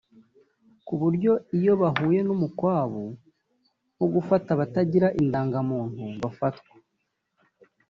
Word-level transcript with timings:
ku 0.85 0.93
buryo 1.01 1.31
iyo 1.57 1.73
bahuye 1.81 2.19
n’umukwabu 2.27 3.03
wo 3.99 4.07
gufata 4.13 4.49
abatagira 4.51 5.07
indangamuntu 5.21 6.03
bafatwa 6.23 6.73